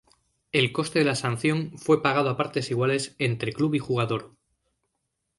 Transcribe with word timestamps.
El 0.51 0.71
coste 0.73 0.97
de 0.97 1.05
la 1.05 1.13
sanción 1.13 1.77
fue 1.77 2.01
pagado 2.01 2.31
a 2.31 2.35
partes 2.35 2.71
iguales 2.71 3.15
entre 3.19 3.53
club 3.53 3.75
y 3.75 3.77
jugador. 3.77 4.35